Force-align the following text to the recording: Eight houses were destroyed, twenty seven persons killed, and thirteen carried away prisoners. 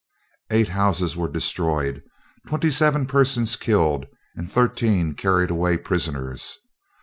Eight 0.49 0.69
houses 0.69 1.15
were 1.15 1.29
destroyed, 1.29 2.01
twenty 2.47 2.71
seven 2.71 3.05
persons 3.05 3.55
killed, 3.55 4.07
and 4.35 4.51
thirteen 4.51 5.13
carried 5.13 5.51
away 5.51 5.77
prisoners. 5.77 6.57